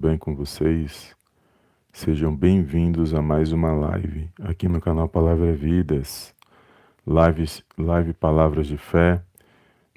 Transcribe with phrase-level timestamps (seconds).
[0.00, 1.14] bem com vocês?
[1.92, 6.34] Sejam bem-vindos a mais uma live aqui no canal Palavra Vidas.
[7.06, 9.22] Live, live Palavras de Fé,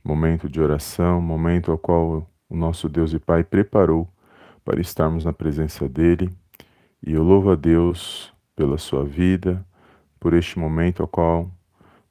[0.03, 4.05] momento de oração, momento ao qual o nosso Deus e Pai preparou
[4.65, 6.29] para estarmos na presença dEle.
[7.01, 9.65] E eu louvo a Deus pela sua vida,
[10.19, 11.49] por este momento ao qual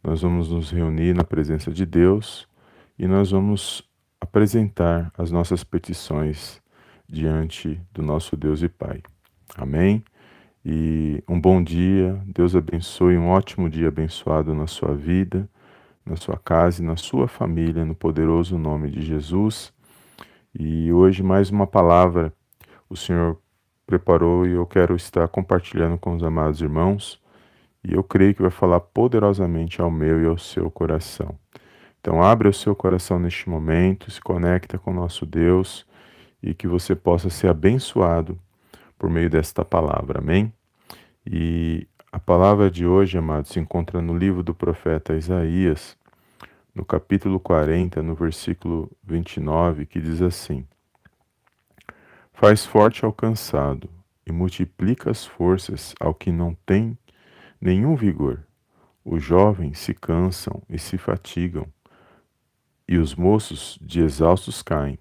[0.03, 2.49] nós vamos nos reunir na presença de Deus
[2.99, 3.87] e nós vamos
[4.19, 6.62] apresentar as nossas petições
[7.13, 9.03] diante do nosso Deus e Pai.
[9.55, 10.03] Amém?
[10.65, 15.47] E um bom dia, Deus abençoe, um ótimo dia abençoado na sua vida,
[16.07, 19.75] na sua casa e na sua família, no poderoso nome de Jesus.
[20.59, 22.33] E hoje mais uma palavra
[22.89, 23.39] o Senhor
[23.87, 27.21] preparou e eu quero estar compartilhando com os amados irmãos.
[27.85, 31.37] E eu creio que vai falar poderosamente ao meu e ao seu coração.
[32.01, 35.87] Então, abre o seu coração neste momento, se conecta com o nosso Deus
[36.43, 38.39] e que você possa ser abençoado
[38.99, 40.19] por meio desta palavra.
[40.19, 40.53] Amém?
[41.25, 45.97] E a palavra de hoje, amados, se encontra no livro do profeta Isaías,
[46.75, 50.67] no capítulo 40, no versículo 29, que diz assim:
[52.33, 53.89] Faz forte ao cansado
[54.27, 56.99] e multiplica as forças ao que não tem
[57.61, 58.45] nenhum vigor.
[59.05, 61.67] Os jovens se cansam e se fatigam,
[62.87, 64.99] e os moços de exaustos caem.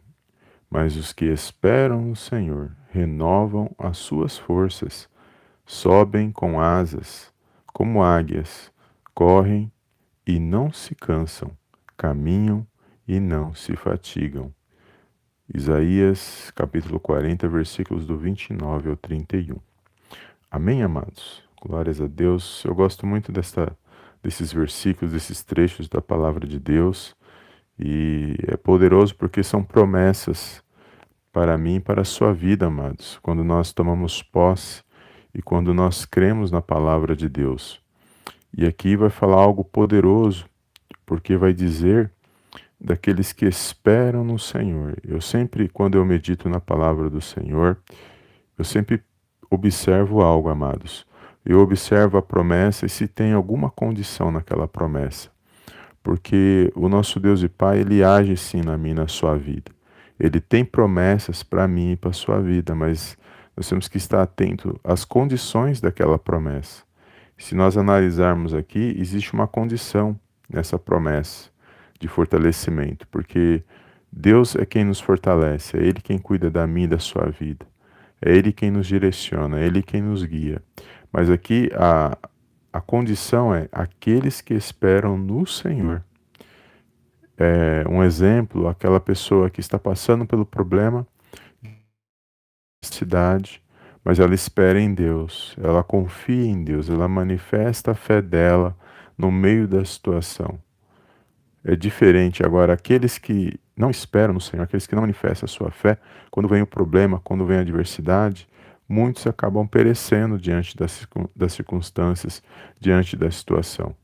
[0.72, 5.10] Mas os que esperam no Senhor renovam as suas forças,
[5.66, 7.30] sobem com asas,
[7.74, 8.72] como águias,
[9.14, 9.70] correm
[10.26, 11.52] e não se cansam,
[11.98, 12.66] caminham
[13.06, 14.54] e não se fatigam.
[15.54, 19.58] Isaías capítulo 40, versículos do 29 ao 31.
[20.50, 21.44] Amém, amados?
[21.62, 22.64] Glórias a Deus.
[22.64, 23.78] Eu gosto muito desta,
[24.24, 27.14] desses versículos, desses trechos da palavra de Deus.
[27.84, 30.64] E é poderoso porque são promessas
[31.34, 34.84] para mim e para a sua vida, amados, quando nós tomamos posse
[35.34, 37.82] e quando nós cremos na palavra de Deus.
[38.56, 40.46] E aqui vai falar algo poderoso,
[41.06, 42.12] porque vai dizer
[42.80, 44.98] daqueles que esperam no Senhor.
[45.04, 47.78] Eu sempre, quando eu medito na palavra do Senhor,
[48.58, 49.02] eu sempre
[49.50, 51.08] observo algo, amados.
[51.44, 55.32] Eu observo a promessa e se tem alguma condição naquela promessa
[56.04, 59.72] porque o nosso Deus e Pai, ele age sim na minha na sua vida.
[60.20, 63.18] Ele tem promessas para mim e para a sua vida, mas
[63.56, 66.84] nós temos que estar atento às condições daquela promessa.
[67.38, 70.18] Se nós analisarmos aqui, existe uma condição
[70.48, 71.50] nessa promessa
[72.00, 73.64] de fortalecimento, porque
[74.12, 77.66] Deus é quem nos fortalece, é Ele quem cuida da minha e da sua vida,
[78.22, 80.62] é Ele quem nos direciona, é Ele quem nos guia.
[81.12, 82.18] Mas aqui a,
[82.72, 86.04] a condição é aqueles que esperam no Senhor.
[87.38, 91.06] É, um exemplo, aquela pessoa que está passando pelo problema,
[92.84, 93.62] cidade,
[94.04, 98.76] mas ela espera em Deus, ela confia em Deus, ela manifesta a fé dela
[99.18, 100.60] no meio da situação.
[101.64, 105.72] É diferente agora aqueles que não esperam no Senhor, aqueles que não manifestam a sua
[105.72, 105.98] fé,
[106.30, 108.48] quando vem o problema, quando vem a adversidade,
[108.92, 111.08] muitos acabam perecendo diante das,
[111.50, 112.44] circunstâncias,
[112.80, 113.96] diante da situação.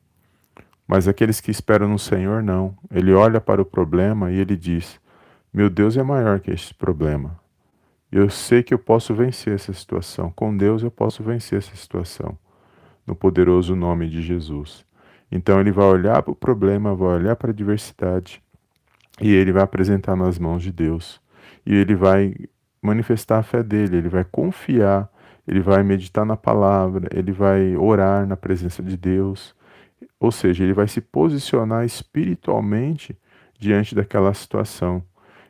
[0.88, 2.75] Mas aqueles que esperam no Senhor, não.
[2.90, 5.00] Ele olha para o problema e ele diz:
[5.53, 7.38] Meu Deus é maior que este problema.
[8.09, 10.31] Eu sei que eu posso vencer essa situação.
[10.31, 12.38] Com Deus eu posso vencer essa situação.
[13.06, 14.86] No poderoso nome de Jesus.
[15.30, 18.42] Então ele vai olhar para o problema, vai olhar para a adversidade
[19.19, 21.19] e ele vai apresentar nas mãos de Deus.
[21.66, 22.34] E ele vai
[22.88, 25.09] manifestar a fé dele, ele vai confiar,
[25.48, 29.56] ele vai meditar na palavra, ele vai orar na presença de Deus.
[30.20, 33.18] Ou seja, ele vai se posicionar espiritualmente
[33.59, 35.03] diante daquela situação.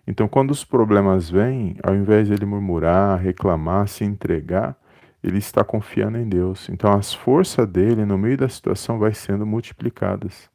[0.06, 4.76] Então, quando os problemas vêm, ao invés de ele murmurar, reclamar, se entregar,
[5.24, 6.70] ele está confiando em Deus.
[6.70, 10.50] Então, as forças dele no meio da situação vai sendo multiplicadas.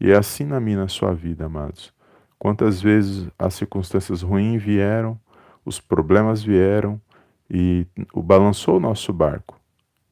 [0.00, 1.92] E é assim na minha na sua vida, amados.
[2.38, 5.18] Quantas vezes as circunstâncias ruins vieram,
[5.64, 7.00] os problemas vieram
[7.48, 9.60] e balançou o nosso barco.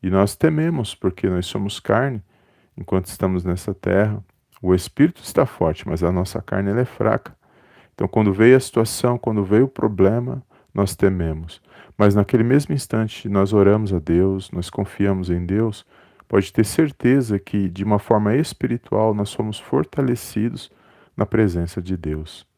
[0.02, 2.22] E nós tememos, porque nós somos carne
[2.76, 4.22] enquanto estamos nessa terra.
[4.62, 7.36] O espírito está forte, mas a nossa carne é fraca.
[7.94, 10.42] Então, quando veio a situação, quando veio o problema,
[10.72, 11.60] nós tememos.
[11.98, 15.84] Mas naquele mesmo instante, nós oramos a Deus, nós confiamos em Deus,
[16.26, 20.70] pode ter certeza que, de uma forma espiritual, nós somos fortalecidos
[21.16, 22.49] na presença de Deus.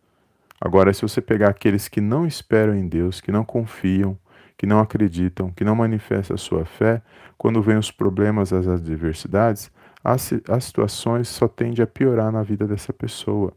[0.64, 4.17] Agora, se você pegar aqueles que não esperam em Deus, que não confiam,
[4.56, 7.03] que não acreditam, que não manifestam a sua fé,
[7.37, 9.73] quando vêm os problemas, as adversidades,
[10.05, 13.53] as, as situações só tendem a piorar na vida dessa pessoa.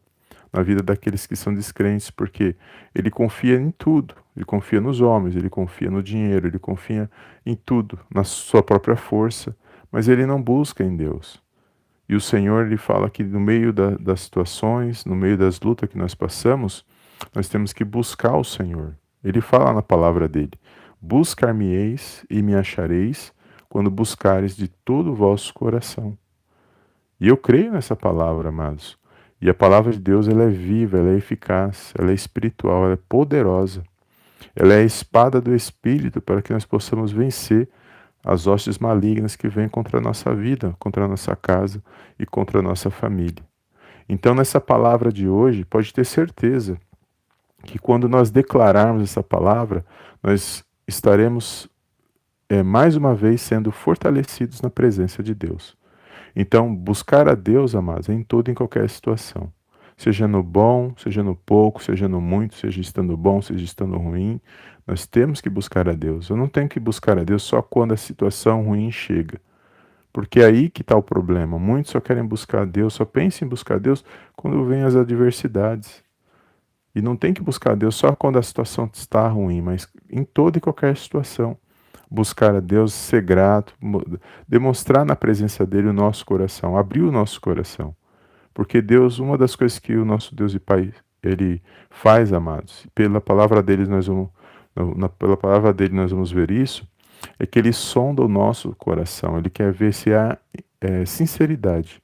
[0.51, 2.55] na vida daqueles que são descrentes, porque
[2.95, 4.15] ele confia em tudo.
[4.35, 7.07] Ele confia nos homens, ele confia no dinheiro, ele confia
[7.45, 9.55] em tudo, na sua própria força,
[9.91, 11.39] mas ele não busca em Deus.
[12.09, 15.87] E o Senhor ele fala que no meio da, das situações, no meio das lutas
[15.87, 16.83] que nós passamos,
[17.33, 18.95] nós temos que buscar o Senhor.
[19.23, 20.53] Ele fala na palavra dele:
[21.01, 23.33] Buscar-me-eis e me achareis
[23.69, 26.17] quando buscares de todo o vosso coração.
[27.19, 28.97] E eu creio nessa palavra, amados.
[29.41, 32.93] E a palavra de Deus ela é viva, ela é eficaz, ela é espiritual, ela
[32.93, 33.83] é poderosa.
[34.55, 37.67] Ela é a espada do Espírito para que nós possamos vencer
[38.23, 41.83] as hostes malignas que vêm contra a nossa vida, contra a nossa casa
[42.17, 43.43] e contra a nossa família.
[44.07, 46.79] Então, nessa palavra de hoje, pode ter certeza
[47.65, 49.85] que quando nós declararmos essa palavra,
[50.23, 51.67] nós estaremos
[52.47, 55.75] é, mais uma vez sendo fortalecidos na presença de Deus.
[56.35, 59.51] Então, buscar a Deus, amados, é em toda e em qualquer situação.
[59.97, 64.41] Seja no bom, seja no pouco, seja no muito, seja estando bom, seja estando ruim,
[64.85, 66.29] nós temos que buscar a Deus.
[66.29, 69.39] Eu não tenho que buscar a Deus só quando a situação ruim chega.
[70.11, 71.57] Porque é aí que está o problema.
[71.57, 74.03] Muitos só querem buscar a Deus, só pensam em buscar a Deus
[74.35, 76.04] quando vêm as adversidades.
[76.95, 80.57] E não tem que buscar Deus só quando a situação está ruim, mas em toda
[80.57, 81.57] e qualquer situação
[82.09, 83.73] buscar a Deus, ser grato,
[84.47, 87.95] demonstrar na presença dele o nosso coração, abrir o nosso coração.
[88.53, 93.19] Porque Deus, uma das coisas que o nosso Deus e Pai, ele faz, amados, pela
[93.19, 94.29] palavra dele nós vamos
[94.95, 96.87] na, pela palavra dele nós vamos ver isso,
[97.39, 100.37] é que ele sonda o nosso coração, ele quer ver se há
[100.81, 102.01] é, sinceridade,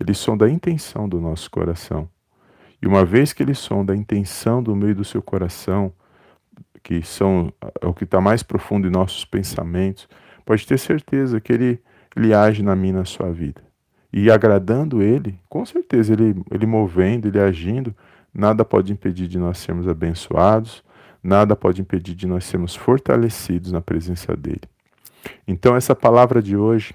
[0.00, 2.08] ele sonda a intenção do nosso coração.
[2.80, 5.92] E uma vez que ele sonda a intenção do meio do seu coração,
[6.82, 10.08] que são é o que está mais profundo em nossos pensamentos,
[10.44, 11.82] pode ter certeza que ele,
[12.16, 13.62] ele age na minha na sua vida.
[14.12, 17.94] E agradando ele, com certeza, ele, ele movendo, ele agindo,
[18.32, 20.82] nada pode impedir de nós sermos abençoados,
[21.22, 24.62] nada pode impedir de nós sermos fortalecidos na presença dele.
[25.46, 26.94] Então, essa palavra de hoje,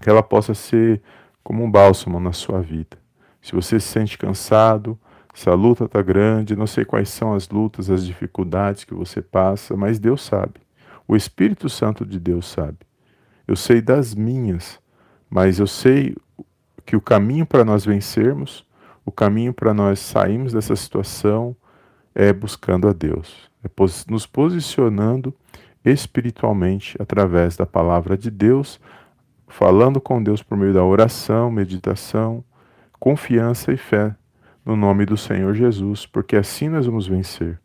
[0.00, 1.00] que ela possa ser
[1.42, 3.03] como um bálsamo na sua vida.
[3.44, 4.98] Se você se sente cansado,
[5.34, 9.20] se a luta está grande, não sei quais são as lutas, as dificuldades que você
[9.20, 10.54] passa, mas Deus sabe.
[11.06, 12.78] O Espírito Santo de Deus sabe.
[13.46, 14.80] Eu sei das minhas,
[15.28, 16.16] mas eu sei
[16.86, 18.64] que o caminho para nós vencermos,
[19.04, 21.54] o caminho para nós sairmos dessa situação
[22.14, 23.68] é buscando a Deus, é
[24.10, 25.34] nos posicionando
[25.84, 28.80] espiritualmente através da palavra de Deus,
[29.48, 32.42] falando com Deus por meio da oração, meditação,
[33.04, 34.16] confiança e fé
[34.64, 37.60] no nome do Senhor Jesus, porque assim nós vamos vencer,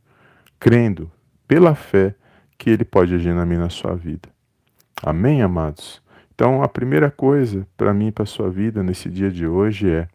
[0.59, 1.09] crendo
[1.47, 2.13] pela fé
[2.57, 4.27] que Ele pode agir na minha na sua vida.
[5.01, 6.01] Amém, amados?
[6.35, 9.89] Então, a primeira coisa para mim e para a sua vida nesse dia de hoje
[9.89, 10.09] é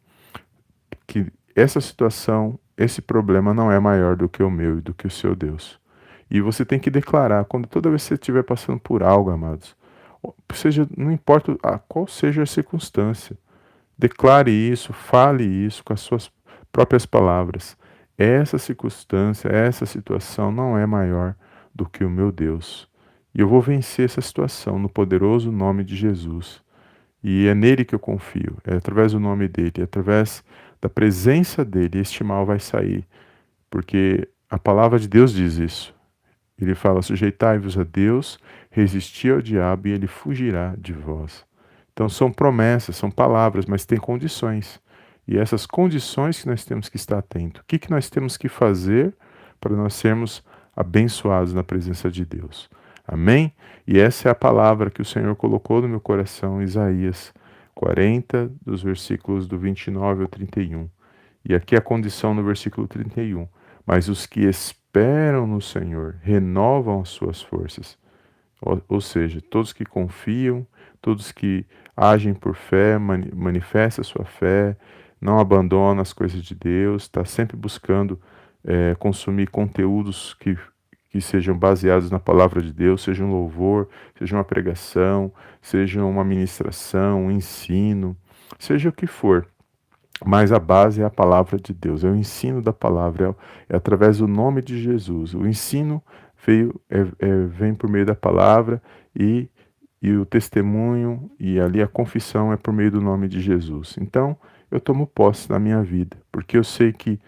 [1.06, 5.06] que essa situação, esse problema não é maior do que o meu e do que
[5.06, 5.80] o seu Deus.
[6.30, 9.74] E você tem que declarar, quando toda vez que você estiver passando por algo, amados,
[10.52, 13.38] seja, não importa a qual seja a circunstância,
[13.99, 16.31] declare isso, fale isso com as suas
[16.73, 17.76] próprias palavras.
[18.17, 21.35] Essa circunstância, essa situação não é maior
[21.75, 22.88] do que o meu Deus.
[23.35, 26.62] E eu vou vencer essa situação no poderoso nome de Jesus.
[27.23, 30.44] E é nele que eu confio, é através do nome dele, é através
[30.81, 33.05] da presença dele, este mal vai sair.
[33.70, 35.94] Porque a palavra de Deus diz isso.
[36.61, 38.38] Ele fala: sujeitai-vos a Deus,
[38.70, 41.44] resisti ao diabo e ele fugirá de vós.
[41.94, 44.81] Então são promessas, são palavras, mas tem condições.
[45.27, 47.60] E essas condições que nós temos que estar atento.
[47.60, 49.15] O que, que nós temos que fazer
[49.60, 50.44] para nós sermos
[50.77, 52.69] abençoados na presença de Deus?
[53.06, 53.53] Amém?
[53.86, 57.32] E essa é a palavra que o Senhor colocou no meu coração, Isaías
[57.74, 60.89] 40, dos versículos do 29 ao 31.
[61.44, 63.46] E aqui a condição no versículo 31.
[63.86, 67.96] Mas os que esperam no Senhor renovam as suas forças.
[68.60, 70.67] Ou, ou seja, todos que confiam,
[71.03, 74.77] todos que agem por fé, manifestam a sua fé,
[75.20, 78.20] não abandona as coisas de Deus, está sempre buscando
[78.65, 80.56] é, consumir conteúdos que,
[81.10, 85.32] que sejam baseados na palavra de Deus, seja um louvor, seja uma pregação,
[85.63, 88.17] seja uma ministração, um ensino,
[88.58, 89.46] seja o que for.
[90.24, 93.34] Mas a base é a palavra de Deus, é o ensino da palavra,
[93.69, 95.34] é, é através do nome de Jesus.
[95.34, 96.03] O ensino
[96.46, 98.82] veio, é, é, vem por meio da palavra
[99.15, 99.48] e,
[100.05, 103.96] e o testemunho e ali a confissão é por meio do nome de Jesus.
[103.99, 104.37] Então,
[104.70, 107.19] eu tomo posse na minha vida, porque eu sei que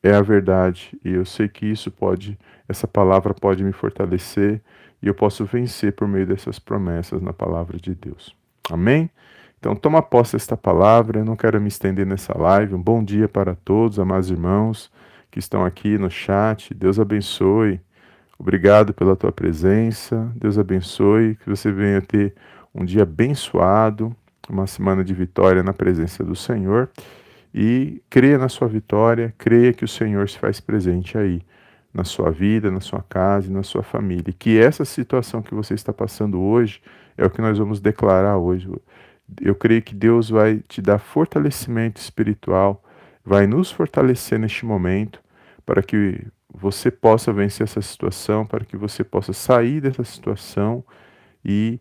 [0.00, 2.38] é a verdade e eu sei que isso pode,
[2.68, 4.62] essa palavra pode me fortalecer
[5.02, 8.32] e eu posso vencer por meio dessas promessas na palavra de Deus.
[8.70, 9.10] Amém?
[9.58, 11.18] Então, toma posse desta palavra.
[11.18, 12.76] Eu não quero me estender nessa live.
[12.76, 14.88] Um bom dia para todos, amados irmãos
[15.32, 16.72] que estão aqui no chat.
[16.72, 17.80] Deus abençoe.
[18.38, 20.30] Obrigado pela tua presença.
[20.36, 21.36] Deus abençoe.
[21.36, 22.34] Que você venha ter
[22.74, 24.14] um dia abençoado,
[24.48, 26.88] uma semana de vitória na presença do Senhor.
[27.52, 31.42] E creia na sua vitória, creia que o Senhor se faz presente aí,
[31.92, 34.28] na sua vida, na sua casa e na sua família.
[34.30, 36.80] E que essa situação que você está passando hoje
[37.16, 38.68] é o que nós vamos declarar hoje
[39.40, 42.82] eu creio que Deus vai te dar fortalecimento espiritual,
[43.24, 45.20] vai nos fortalecer neste momento
[45.68, 50.82] para que você possa vencer essa situação, para que você possa sair dessa situação
[51.44, 51.78] e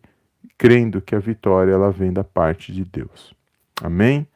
[0.58, 3.34] crendo que a vitória ela vem da parte de Deus.
[3.82, 4.27] Amém?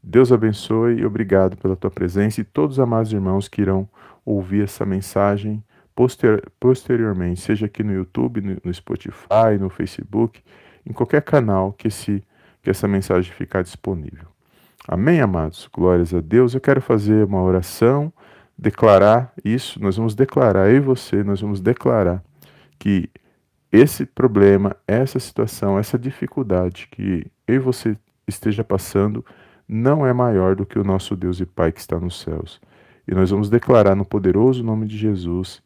[0.00, 3.88] Deus abençoe e obrigado pela tua presença e todos os amados irmãos que irão
[4.24, 5.60] ouvir essa mensagem
[6.60, 10.40] posteriormente, seja aqui no YouTube, no Spotify, no Facebook,
[10.86, 12.22] em qualquer canal que esse
[12.62, 14.28] que essa mensagem ficar disponível.
[14.86, 15.68] Amém, amados?
[15.72, 16.54] Glórias a Deus.
[16.54, 18.12] Eu quero fazer uma oração,
[18.60, 19.80] declarar isso.
[19.82, 22.22] Nós vamos declarar, eu e você, nós vamos declarar
[22.78, 23.08] que
[23.72, 27.96] esse problema, essa situação, essa dificuldade que eu e você
[28.28, 29.24] esteja passando
[29.66, 32.60] não é maior do que o nosso Deus e Pai que está nos céus.
[33.08, 35.62] E nós vamos declarar no poderoso nome de Jesus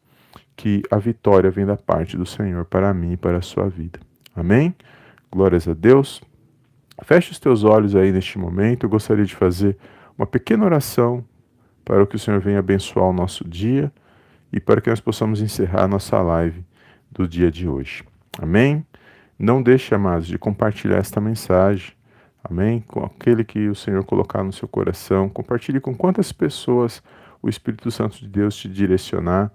[0.55, 3.99] que a vitória vem da parte do Senhor para mim e para a sua vida.
[4.33, 4.73] Amém?
[5.31, 6.21] Glórias a Deus.
[7.03, 8.85] Feche os teus olhos aí neste momento.
[8.85, 9.77] Eu gostaria de fazer
[10.17, 11.25] uma pequena oração
[11.85, 13.91] para que o Senhor venha abençoar o nosso dia
[14.51, 16.65] e para que nós possamos encerrar a nossa live
[17.11, 18.03] do dia de hoje.
[18.41, 18.85] Amém?
[19.37, 21.93] Não deixe, amados, de compartilhar esta mensagem.
[22.43, 22.83] Amém?
[22.87, 25.29] Com aquele que o Senhor colocar no seu coração.
[25.29, 27.01] Compartilhe com quantas pessoas
[27.41, 29.51] o Espírito Santo de Deus te direcionar.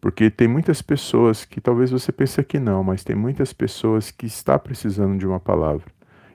[0.00, 4.26] Porque tem muitas pessoas que talvez você pense que não, mas tem muitas pessoas que
[4.26, 5.86] está precisando de uma palavra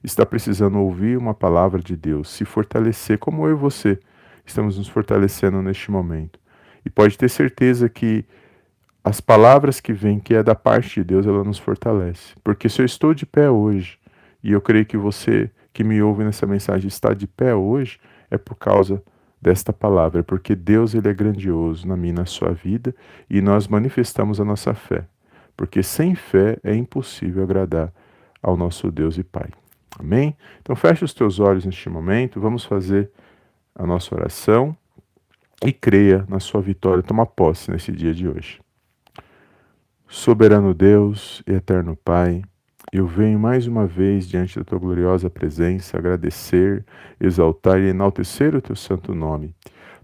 [0.04, 4.00] está precisando ouvir uma palavra de Deus, se fortalecer, como eu e você
[4.50, 6.40] estamos nos fortalecendo neste momento.
[6.86, 8.26] E pode ter certeza que
[9.04, 12.34] as palavras que vêm, que é da parte de Deus, ela nos fortalece.
[12.44, 13.98] Porque se eu estou de pé hoje,
[14.44, 18.00] e eu creio que você que me ouve nessa mensagem está de pé hoje,
[18.32, 19.02] é por causa
[19.42, 22.94] desta palavra, porque Deus ele é grandioso na minha e na sua vida,
[23.30, 25.06] e nós manifestamos a nossa fé.
[25.56, 27.94] Porque sem fé é impossível agradar
[28.42, 29.50] ao nosso Deus e Pai.
[30.00, 30.36] Amém?
[30.62, 33.10] Então feche os teus olhos neste momento, vamos fazer
[33.78, 34.76] a nossa oração
[35.64, 38.60] e creia na sua vitória, toma posse nesse dia de hoje.
[40.08, 42.42] Soberano Deus e eterno Pai,
[42.92, 46.86] eu venho mais uma vez diante da tua gloriosa presença agradecer,
[47.20, 49.54] exaltar e enaltecer o teu santo nome.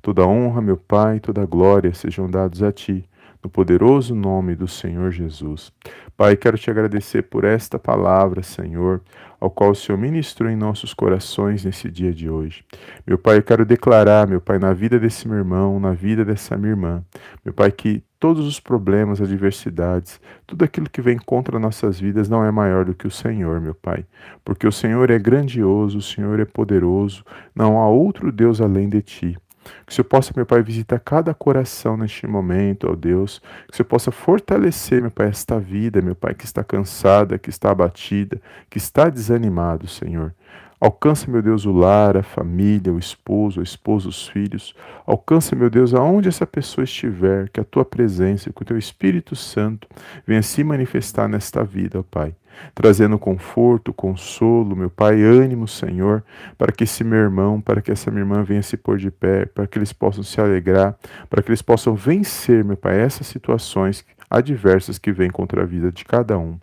[0.02, 3.10] Toda honra, meu Pai, toda glória sejam dados a ti
[3.44, 5.72] no poderoso nome do Senhor Jesus.
[6.16, 9.02] Pai, quero te agradecer por esta palavra, Senhor,
[9.40, 12.64] ao qual o Senhor ministrou em nossos corações nesse dia de hoje.
[13.06, 16.56] Meu Pai, eu quero declarar, meu Pai, na vida desse meu irmão, na vida dessa
[16.56, 17.04] minha irmã,
[17.44, 22.46] meu Pai, que todos os problemas, adversidades, tudo aquilo que vem contra nossas vidas não
[22.46, 24.06] é maior do que o Senhor, meu Pai.
[24.46, 29.02] Porque o Senhor é grandioso, o Senhor é poderoso, não há outro Deus além de
[29.02, 29.38] ti.
[29.86, 33.40] Que o Senhor possa, meu Pai, visitar cada coração neste momento, ó Deus.
[33.68, 37.50] Que o Senhor possa fortalecer, meu Pai, esta vida, meu Pai, que está cansada, que
[37.50, 40.34] está abatida, que está desanimado, Senhor.
[40.80, 44.76] Alcança, meu Deus, o lar, a família, o esposo, a esposa, os filhos.
[45.06, 49.34] Alcança, meu Deus, aonde essa pessoa estiver, que a tua presença, que o teu Espírito
[49.34, 49.88] Santo
[50.28, 52.36] venha se manifestar nesta vida, ó Pai
[52.74, 56.24] trazendo conforto, consolo, meu Pai, ânimo, Senhor,
[56.58, 59.46] para que esse meu irmão, para que essa minha irmã venha se pôr de pé,
[59.46, 60.96] para que eles possam se alegrar,
[61.30, 65.92] para que eles possam vencer, meu Pai, essas situações adversas que vêm contra a vida
[65.92, 66.58] de cada um.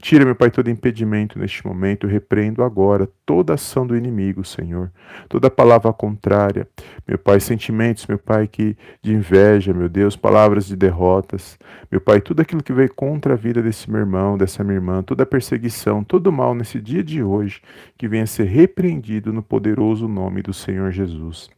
[0.00, 2.06] Tira, meu Pai, todo impedimento neste momento.
[2.06, 4.90] repreendo agora toda ação do inimigo, Senhor.
[5.28, 6.68] Toda palavra contrária.
[7.06, 11.58] Meu Pai, sentimentos, meu Pai, que de inveja, meu Deus, palavras de derrotas.
[11.90, 15.02] Meu Pai, tudo aquilo que veio contra a vida desse meu irmão, dessa minha irmã,
[15.02, 17.60] toda perseguição, todo mal nesse dia de hoje,
[17.96, 21.48] que venha ser repreendido no poderoso nome do Senhor Jesus.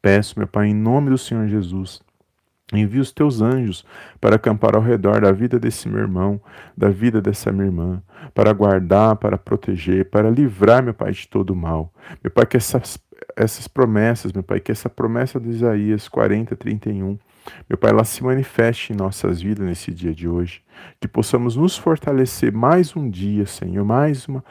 [0.00, 2.03] Peço, meu Pai, em nome do Senhor Jesus
[2.76, 3.84] Envia os teus anjos
[4.20, 6.40] para acampar ao redor da vida desse meu irmão,
[6.76, 8.02] da vida dessa minha irmã,
[8.34, 11.92] para guardar, para proteger, para livrar, meu Pai, de todo mal.
[12.22, 12.98] Meu Pai, que essas,
[13.36, 17.18] essas promessas, meu Pai, que essa promessa de Isaías 40, 31,
[17.68, 20.62] meu Pai, ela se manifeste em nossas vidas nesse dia de hoje.
[21.00, 24.42] Que possamos nos fortalecer mais um dia, Senhor, mais uma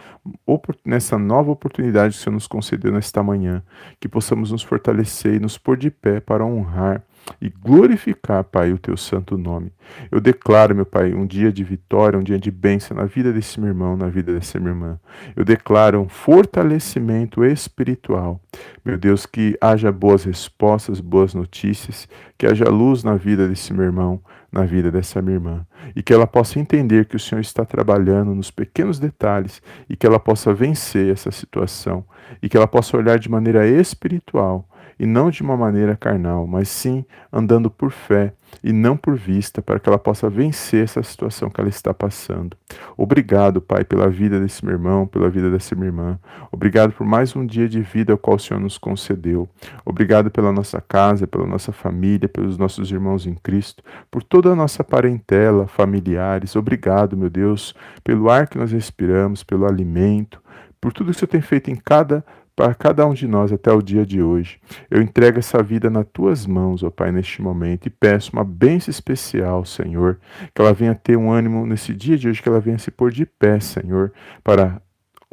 [0.86, 3.64] nessa nova oportunidade que o Senhor nos concedeu nesta manhã.
[4.00, 7.04] Que possamos nos fortalecer e nos pôr de pé para honrar
[7.42, 9.72] e glorificar, Pai, o teu santo nome.
[10.12, 13.60] Eu declaro, meu Pai, um dia de vitória, um dia de bênção na vida desse
[13.60, 15.00] meu irmão, na vida dessa minha irmã.
[15.36, 18.42] Eu declaro um fortalecimento espiritual.
[18.84, 23.86] Meu Deus, que haja boas respostas, boas notícias, que haja luz na vida desse meu
[23.86, 25.66] irmão, na vida dessa minha irmã.
[25.96, 30.06] E que ela possa entender que o Senhor está trabalhando nos pequenos detalhes e que
[30.06, 32.06] ela possa vencer essa situação
[32.42, 34.68] e que ela possa olhar de maneira espiritual
[35.00, 38.34] e não de uma maneira carnal, mas sim andando por fé
[38.64, 42.56] e não por vista, para que ela possa vencer essa situação que ela está passando.
[42.96, 46.20] Obrigado, Pai, pela vida desse meu irmão, pela vida dessa minha irmã.
[46.52, 49.50] Obrigado por mais um dia de vida ao qual o Senhor nos concedeu.
[49.86, 54.56] Obrigado pela nossa casa, pela nossa família, pelos nossos irmãos em Cristo, por toda a
[54.56, 56.56] nossa parentela, familiares.
[56.56, 57.74] Obrigado, meu Deus,
[58.04, 60.42] pelo ar que nós respiramos, pelo alimento,
[60.80, 62.24] por tudo que o Senhor tem feito em cada
[62.56, 64.60] para cada um de nós até o dia de hoje.
[64.90, 68.92] Eu entrego essa vida nas tuas mãos, ó Pai, neste momento, e peço uma bênção
[68.92, 70.20] especial, Senhor,
[70.54, 73.12] que ela venha ter um ânimo nesse dia de hoje, que ela venha se pôr
[73.12, 74.82] de pé, Senhor, para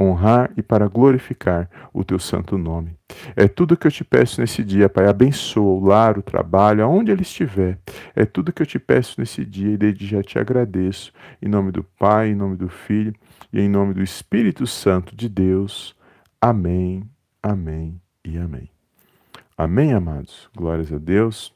[0.00, 2.96] honrar e para glorificar o teu santo nome.
[3.36, 5.06] É tudo que eu te peço nesse dia, Pai.
[5.06, 7.78] Abençoa o lar, o trabalho, aonde ele estiver.
[8.16, 11.12] É tudo que eu te peço nesse dia e desde já te agradeço.
[11.42, 13.14] Em nome do Pai, em nome do Filho
[13.52, 15.94] e em nome do Espírito Santo de Deus.
[16.42, 17.02] Amém,
[17.42, 18.70] amém e amém.
[19.58, 20.48] Amém, amados.
[20.56, 21.52] Glórias a Deus.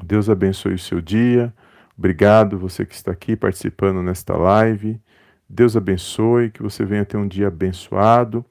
[0.00, 1.52] Deus abençoe o seu dia.
[1.98, 5.00] Obrigado você que está aqui participando nesta live.
[5.48, 8.44] Deus abençoe, que você venha ter um dia abençoado.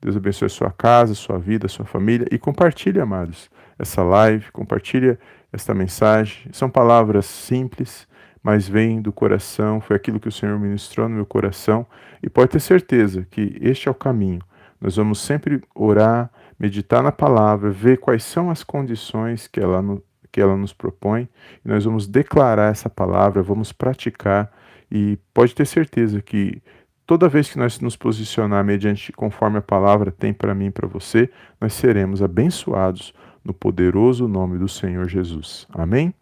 [0.00, 4.04] Deus abençoe a sua casa, a sua vida, a sua família e compartilhe, amados, essa
[4.04, 5.18] live, compartilhe
[5.52, 6.48] esta mensagem.
[6.52, 8.06] São palavras simples,
[8.40, 11.84] mas vêm do coração, foi aquilo que o Senhor ministrou no meu coração
[12.22, 14.40] e pode ter certeza que este é o caminho
[14.82, 20.02] nós vamos sempre orar, meditar na palavra, ver quais são as condições que ela, no,
[20.32, 21.28] que ela nos propõe,
[21.64, 24.50] e nós vamos declarar essa palavra, vamos praticar,
[24.90, 26.60] e pode ter certeza que
[27.06, 30.88] toda vez que nós nos posicionar mediante conforme a palavra tem para mim e para
[30.88, 35.66] você, nós seremos abençoados no poderoso nome do Senhor Jesus.
[35.72, 36.12] Amém?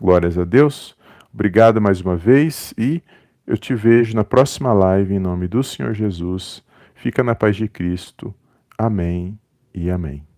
[0.00, 0.94] Glórias a Deus.
[1.32, 3.02] Obrigado mais uma vez e
[3.46, 6.62] eu te vejo na próxima live em nome do Senhor Jesus.
[7.00, 8.34] Fica na paz de Cristo.
[8.76, 9.38] Amém
[9.72, 10.29] e amém.